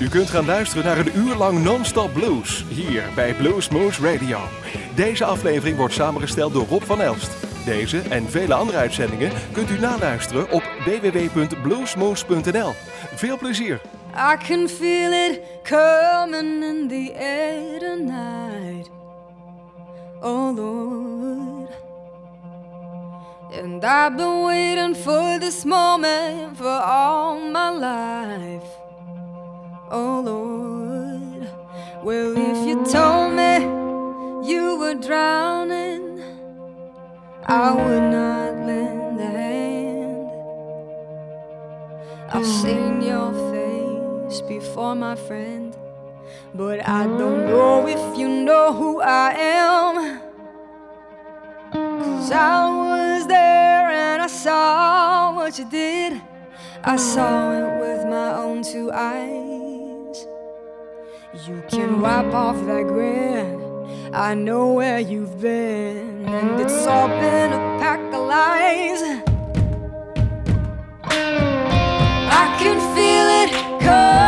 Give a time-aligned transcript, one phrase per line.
[0.00, 4.38] U kunt gaan luisteren naar een uur lang non-stop blues hier bij Blues Moose Radio.
[4.94, 7.30] Deze aflevering wordt samengesteld door Rob van Elst.
[7.64, 12.72] Deze en vele andere uitzendingen kunt u naluisteren op www.bluesmoose.nl.
[13.14, 13.80] Veel plezier!
[14.14, 15.40] I can feel it
[15.70, 17.12] in the.
[20.22, 21.68] Oh.
[23.62, 28.79] And I've been waiting for this moment for all my life.
[29.92, 31.50] Oh Lord.
[32.04, 33.56] Well, if you told me
[34.48, 36.22] you were drowning,
[37.44, 40.30] I would not lend a hand.
[42.32, 45.76] I've seen your face before, my friend,
[46.54, 50.20] but I don't know if you know who I am.
[51.72, 56.22] Cause I was there and I saw what you did.
[56.84, 59.59] I saw it with my own two eyes.
[61.32, 64.12] You can wipe off that grin.
[64.12, 69.00] I know where you've been, and it's all been a pack of lies.
[71.04, 74.19] I can feel it coming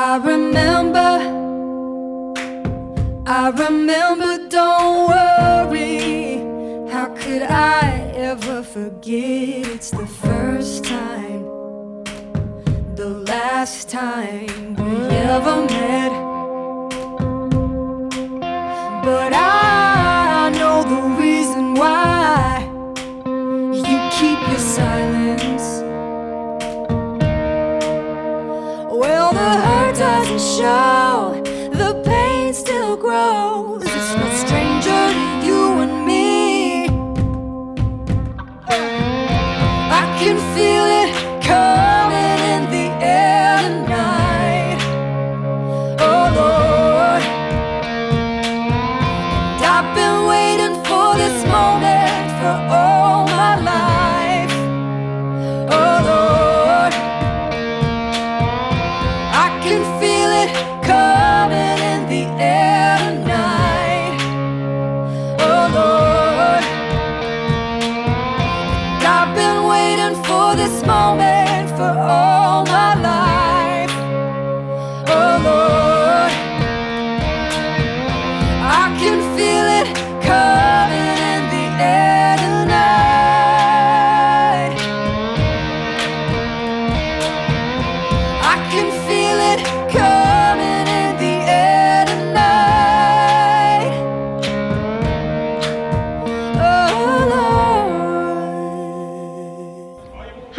[0.00, 1.10] I remember.
[3.26, 6.36] I remember, don't worry.
[6.88, 9.66] How could I ever forget?
[9.74, 11.42] It's the first time,
[12.94, 16.12] the last time we ever met.
[19.02, 22.70] But I know the reason why
[23.74, 25.77] you keep your silence.
[30.58, 31.40] Show,
[31.72, 33.87] the pain still grows.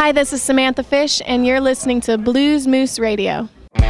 [0.10, 3.48] Hi, this is Samantha Fish, and you're listening to Blues Moose Radio.
[3.76, 3.86] Come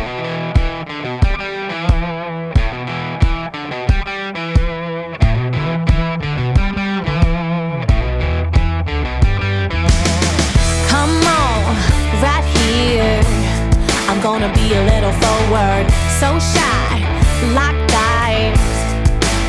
[11.23, 11.75] on,
[12.21, 13.23] right here.
[14.09, 15.87] I'm gonna be a little forward,
[16.19, 16.99] so shy,
[17.53, 18.59] locked eyes.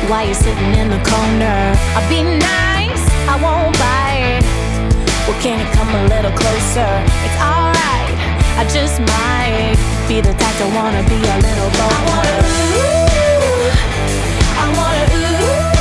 [0.09, 4.50] While you're sitting in the corner, I'll be nice, I won't bite.
[5.31, 6.91] Well, can you come a little closer?
[7.23, 8.15] It's alright,
[8.59, 11.93] I just might be the type to wanna be a little bold.
[11.95, 12.35] I wanna
[12.75, 13.71] ooh,
[14.59, 15.80] I wanna ooh.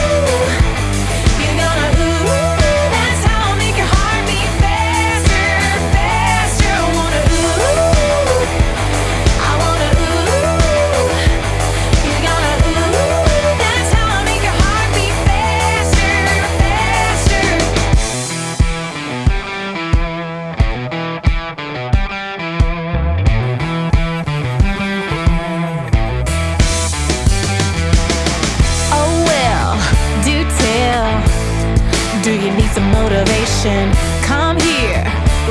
[33.61, 33.93] Motivation?
[34.23, 35.05] Come here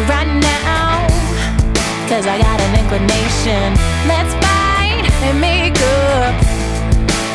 [0.07, 1.07] right now.
[2.07, 3.73] Cause I got an inclination.
[4.07, 6.35] Let's fight and make up.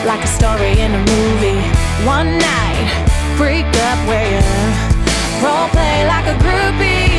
[0.05, 1.62] Like a story in a movie.
[2.05, 3.06] One night,
[3.37, 4.43] break up where you
[5.43, 7.13] role play like a groupie.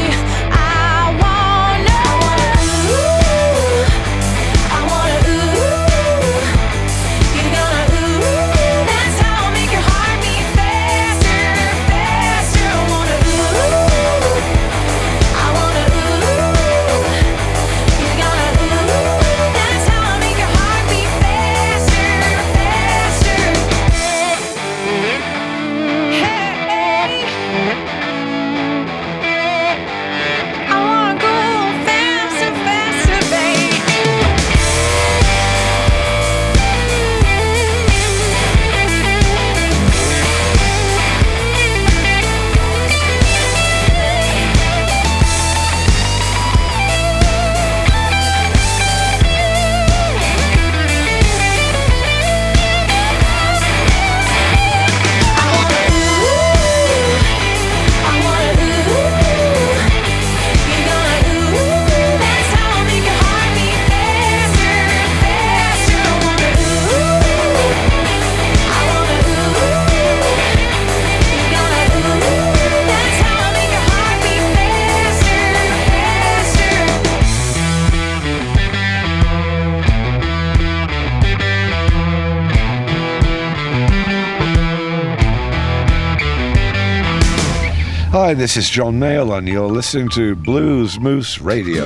[88.36, 91.86] Hi, this is John Mayall, and you're listening to Blues Moose Radio.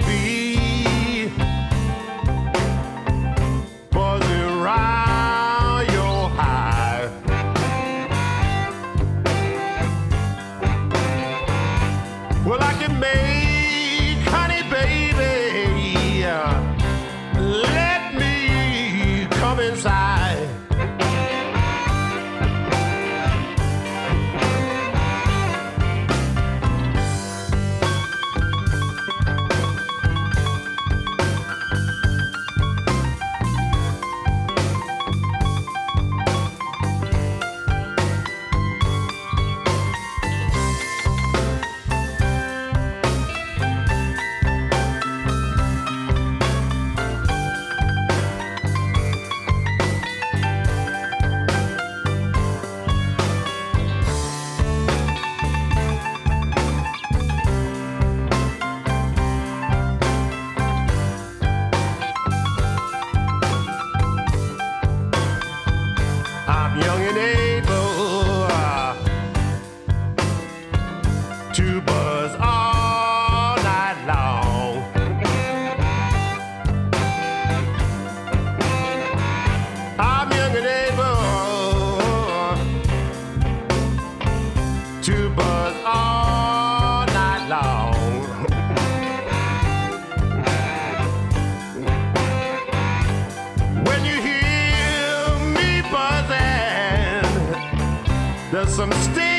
[98.81, 99.30] some steel.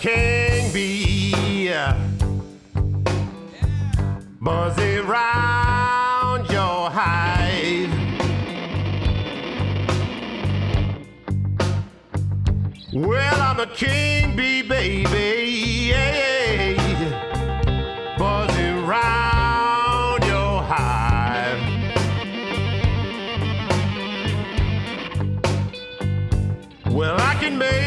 [0.00, 1.72] King bee,
[4.40, 7.90] buzzing round your hive.
[12.92, 15.88] Well, I'm a king bee, baby.
[15.90, 16.32] Yeah.
[20.26, 21.60] Your hive.
[26.92, 27.81] Well, I can make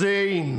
[0.00, 0.53] never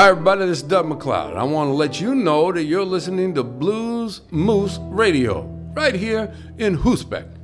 [0.00, 1.36] Hi, everybody, this is Doug MacLeod.
[1.36, 5.42] I want to let you know that you're listening to Blues Moose Radio
[5.74, 7.39] right here in Groesbeek.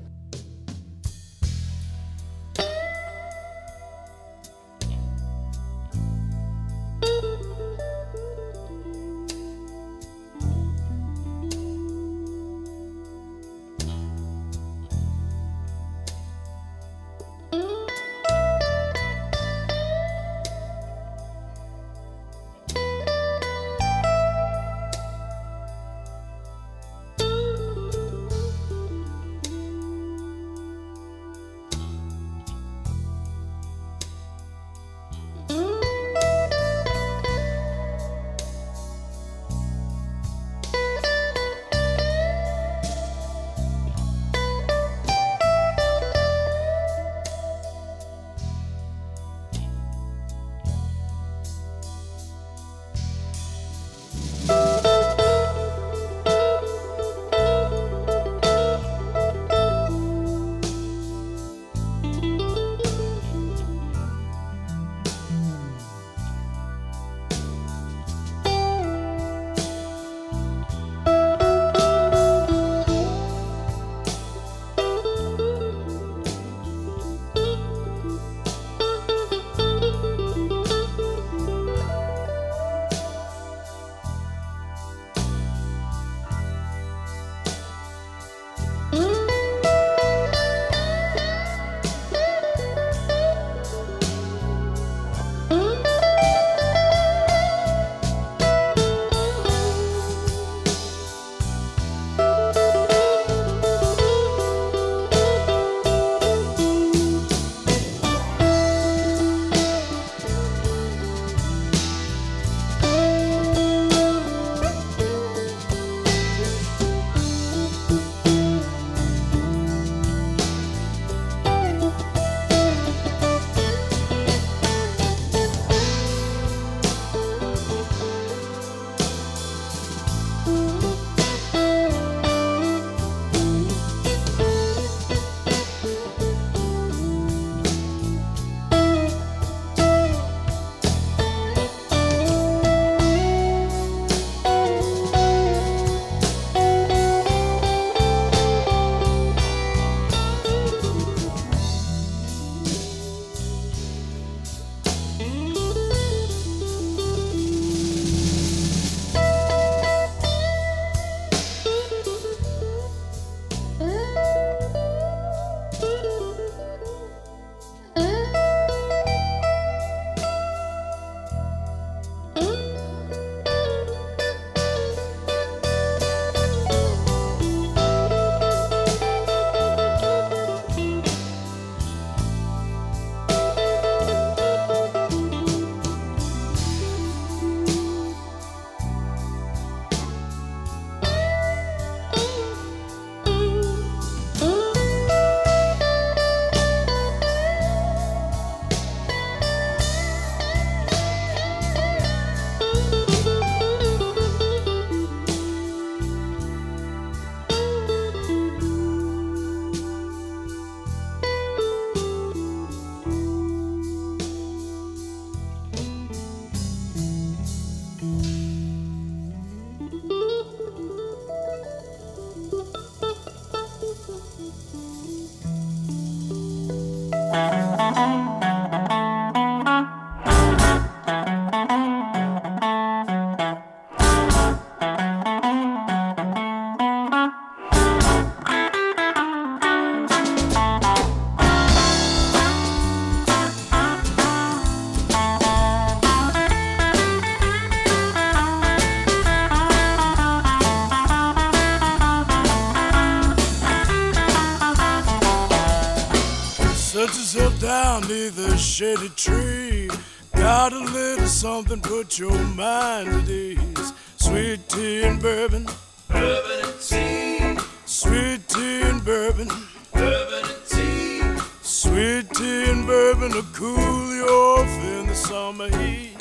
[257.06, 259.88] Sit yourself down neath a shady tree.
[260.34, 263.92] Got a little something, put your mind at ease.
[264.16, 265.68] Sweet tea and bourbon.
[266.08, 267.62] Bourbon and tea.
[267.84, 269.46] Sweet tea and bourbon.
[269.92, 271.22] Bourbon and tea.
[271.62, 276.16] Sweet tea and bourbon to cool you off in the summer heat.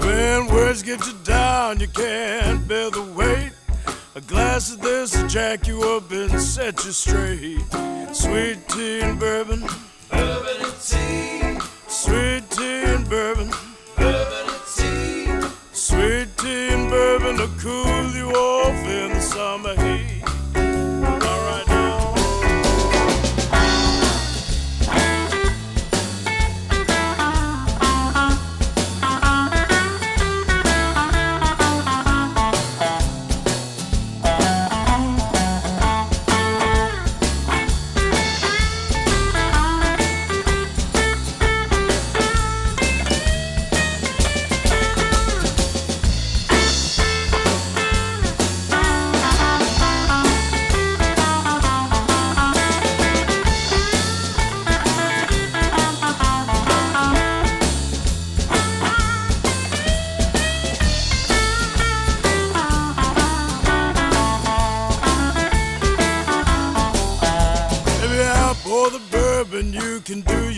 [0.00, 3.52] When words get you down, you can't bear the weight.
[4.16, 7.60] A glass of this will jack you up and set you straight.
[8.12, 9.60] Sweet tea and bourbon.
[10.10, 11.56] Bourbon and tea.
[11.86, 13.50] Sweet tea and bourbon.
[13.96, 15.48] Bourbon and tea.
[15.72, 20.39] Sweet tea and bourbon to cool you off in the summer heat.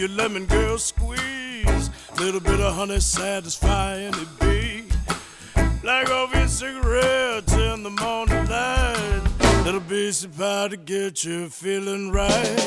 [0.03, 1.91] Your lemon girl squeeze.
[2.19, 4.85] Little bit of honey satisfying it be.
[5.81, 9.23] Black your cigarettes in the morning light.
[9.65, 12.59] Little piece of pie to get you feeling right.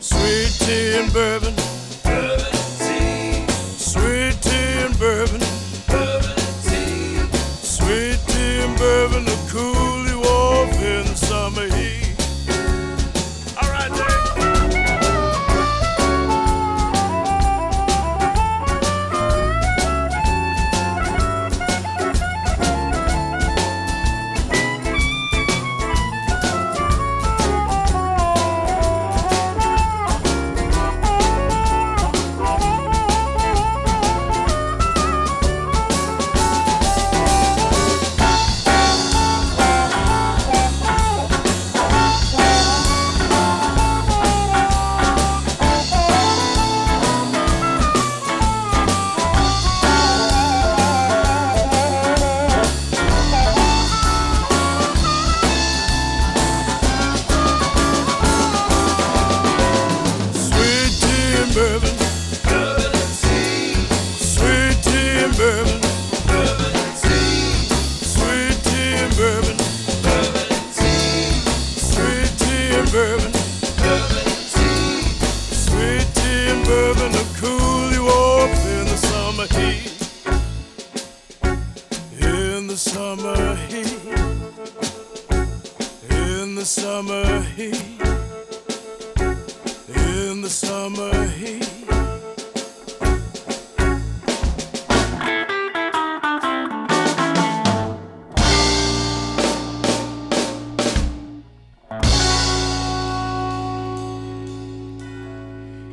[0.00, 1.10] Sweet tea and.
[1.14, 1.54] Bourbon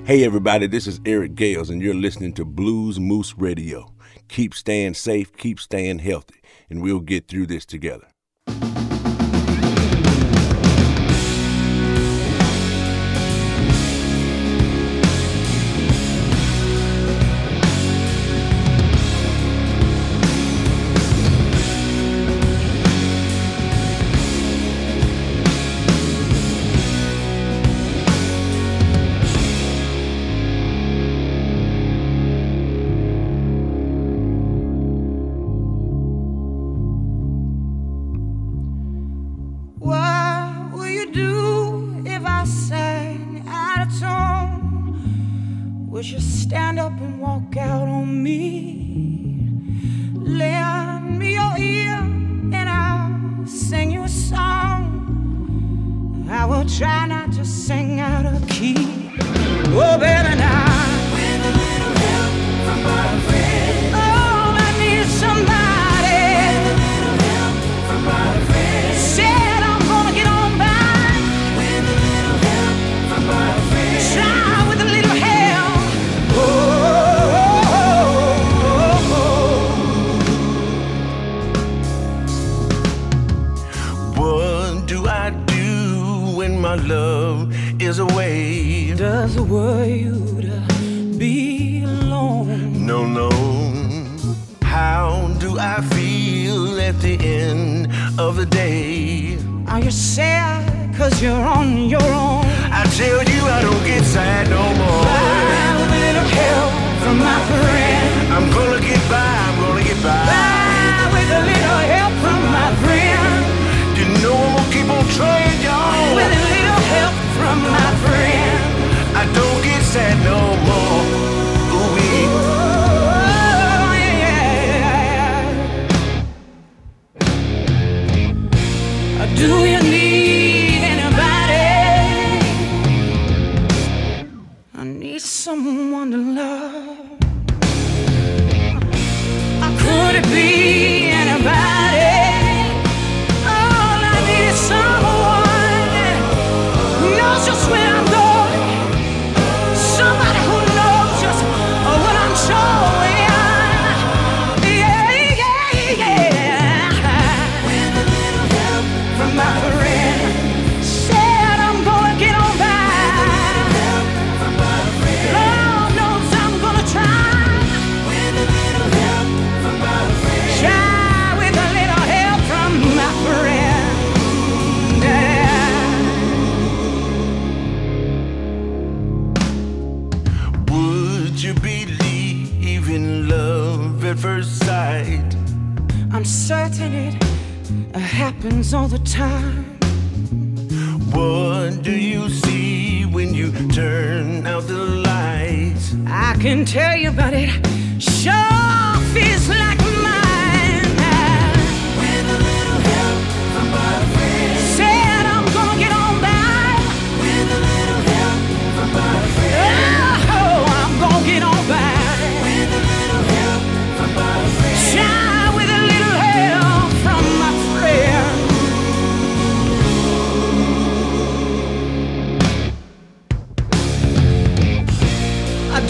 [0.10, 3.94] Hey, everybody, this is Eric Gales, and you're listening to Blues Moose Radio.
[4.28, 8.08] Keep staying safe, keep staying healthy, and we'll get through this together.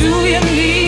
[0.10, 0.79] Do you need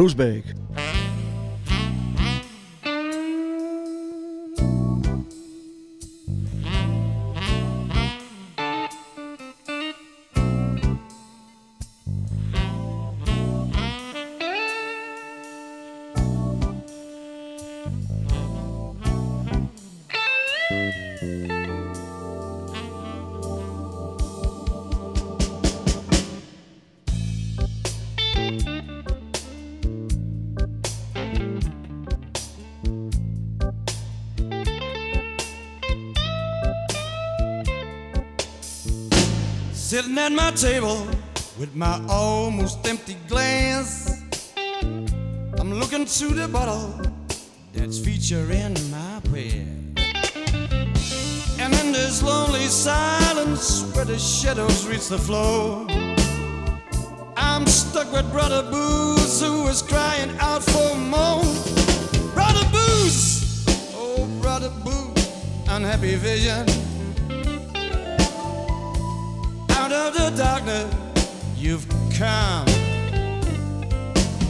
[0.00, 0.39] Groesbeek.
[40.00, 41.06] sitting at my table
[41.58, 44.22] with my almost empty glass.
[45.58, 46.98] I'm looking to the bottle
[47.74, 49.66] that's featuring my prayer.
[51.58, 55.86] And in this lonely silence where the shadows reach the floor,
[57.36, 61.44] I'm stuck with Brother Booze who is crying out for more.
[62.32, 65.28] Brother Booze, oh, Brother Booze,
[65.68, 66.89] unhappy vision.
[70.06, 70.94] Of the darkness,
[71.56, 71.86] you've
[72.16, 72.66] come.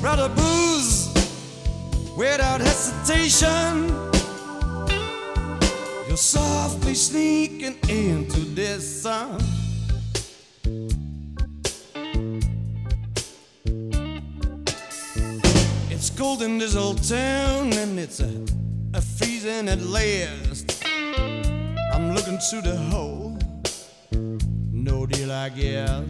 [0.00, 1.08] Brother Booze,
[2.16, 3.88] without hesitation,
[6.06, 9.40] you're softly sneaking into this song.
[15.90, 18.44] It's cold in this old town, and it's a,
[18.94, 20.84] a freezing at last.
[21.92, 23.29] I'm looking through the hole,
[25.06, 26.04] deal, I guess.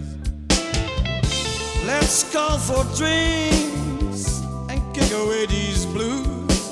[1.84, 6.70] Let's call for drinks and kick away these blues.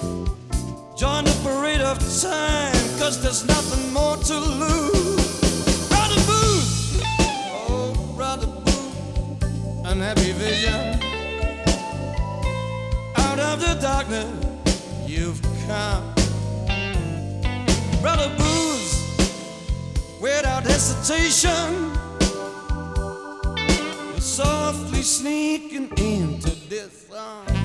[0.97, 5.89] Join the parade of time, cause there's nothing more to lose.
[5.89, 7.01] Brother Booze,
[7.69, 9.43] oh, brother Booze,
[9.85, 11.01] unhappy vision.
[13.17, 14.29] Out of the darkness,
[15.07, 16.15] you've come.
[18.03, 19.03] Brother Booze,
[20.21, 21.93] without hesitation,
[24.39, 27.58] softly sneaking into this song.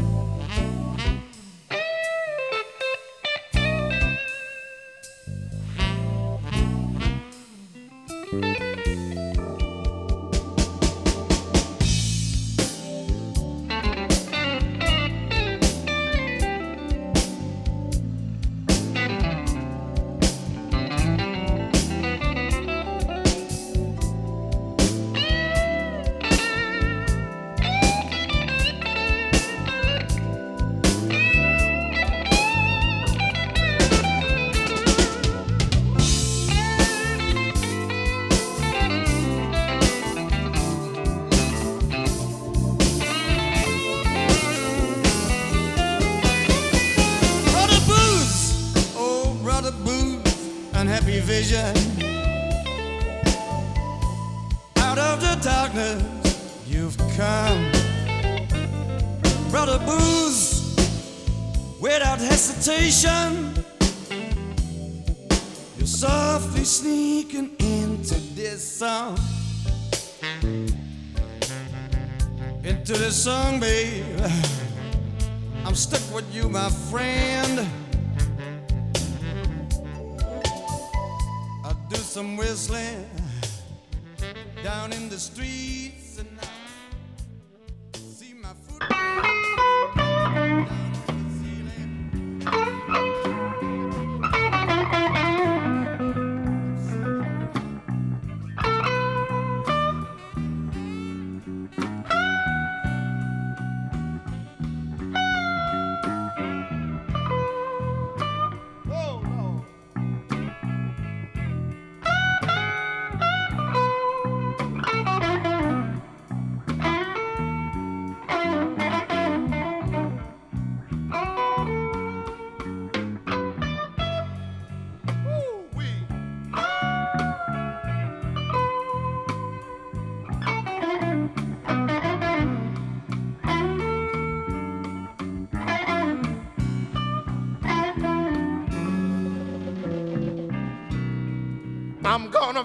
[73.13, 74.03] This song, babe.
[75.65, 77.67] I'm stuck with you, my friend.
[81.63, 83.07] I'll do some whistling
[84.63, 85.72] down in the streets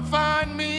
[0.05, 0.78] find me.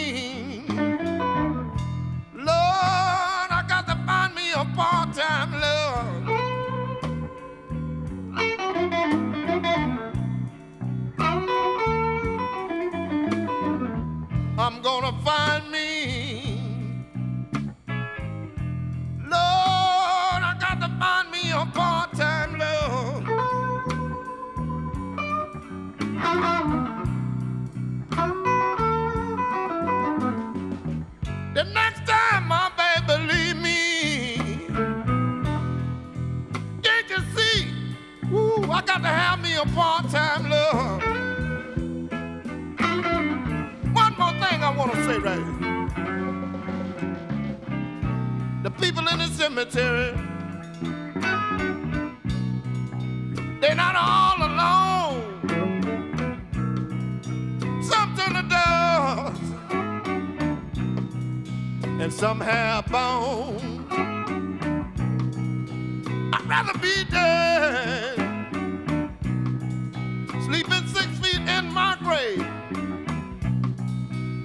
[70.50, 72.43] sleeping six feet in my grave.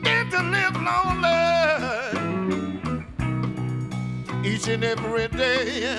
[0.03, 1.41] get to live lonely
[4.47, 5.97] each and every day.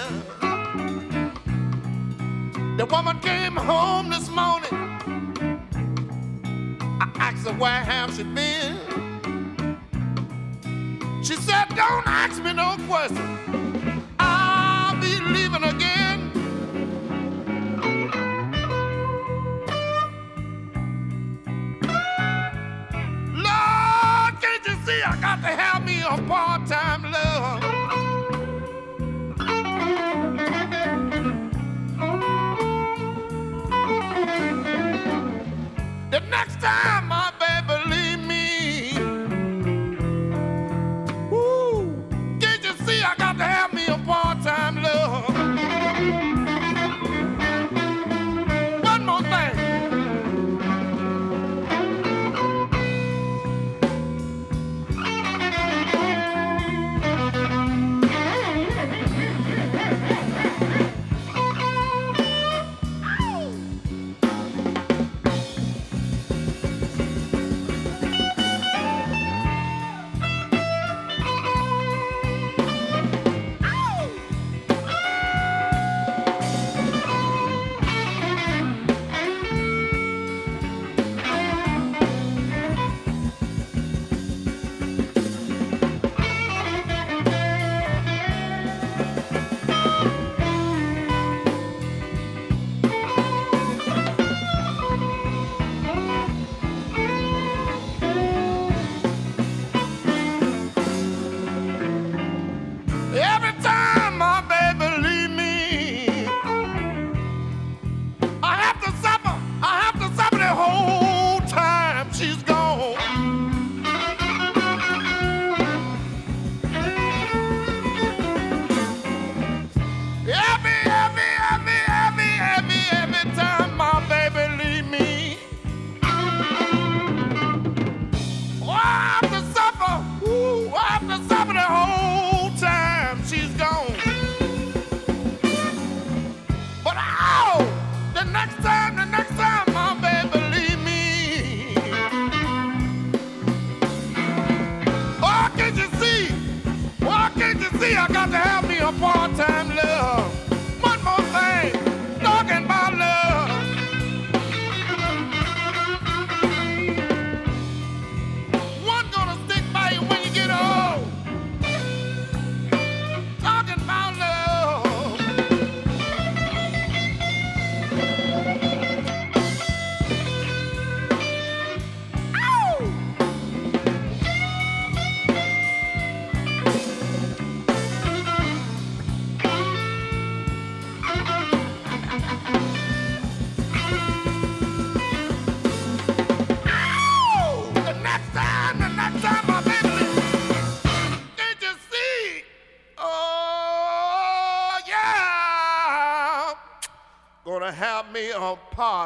[2.77, 4.75] The woman came home this morning.
[7.01, 8.77] I asked her where have she been.
[11.23, 13.64] She said, "Don't ask me no questions."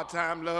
[0.00, 0.59] hard time, love.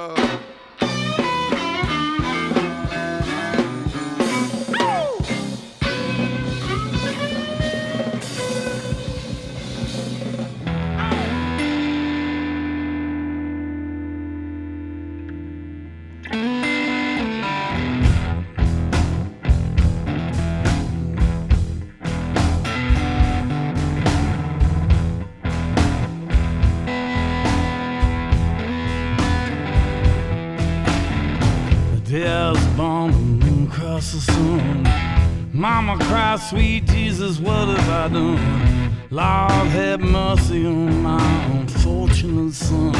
[35.60, 38.96] Mama cries, sweet Jesus, what have I done?
[39.10, 42.92] Lord, have mercy on my unfortunate son.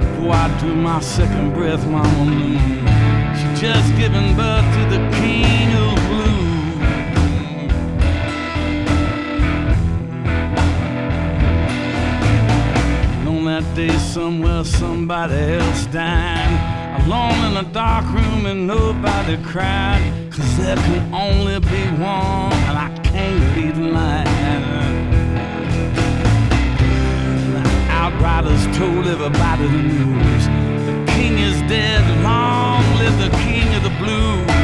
[0.00, 2.58] Before I drew my second breath, Mama knew
[3.38, 6.34] she just given birth to the king of blues.
[13.44, 16.63] that day somewhere somebody else died
[17.06, 20.00] Alone in a dark room and nobody cried.
[20.30, 24.62] Cause there can only be one, and I can't be the man.
[27.52, 30.46] The outriders told everybody the news.
[30.46, 34.63] The king is dead, long live the king of the blues.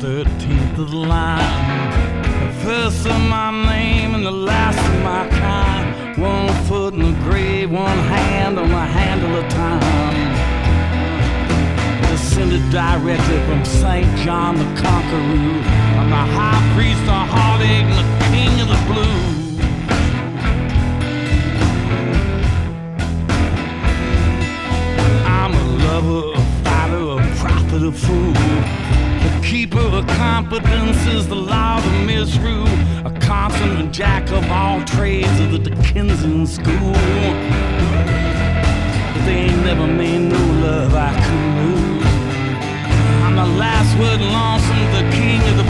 [0.00, 1.90] The line.
[2.40, 6.16] The first of my name and the last of my kind.
[6.18, 10.30] One foot in the grave, one hand on the handle of time.
[12.10, 14.06] Descended directly from St.
[14.18, 15.60] John the Conqueror.
[15.98, 19.50] I'm the high priest of heartache and the king of the blues.
[25.26, 28.99] I'm a lover, a fighter, a prophet, a fool.
[29.50, 32.68] Keeper of confidence is the law of misrule.
[33.04, 36.92] A consummate jack of all trades of the Dickensian school.
[39.12, 42.06] But they ain't never made no love I could lose.
[43.24, 45.69] I'm the last word lonesome, the king of the